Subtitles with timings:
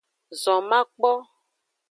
[0.41, 1.11] Zon makpo.